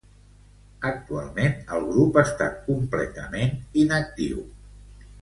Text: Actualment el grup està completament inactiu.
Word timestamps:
Actualment 0.91 1.53
el 1.77 1.85
grup 1.91 2.19
està 2.23 2.49
completament 2.71 3.57
inactiu. 3.87 4.45